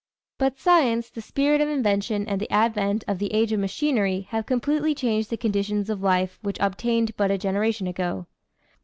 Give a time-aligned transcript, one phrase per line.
[0.39, 4.47] But science, the spirit of invention and the advent of the age of machinery have
[4.47, 8.25] completely changed the conditions of life which obtained but a generation ago.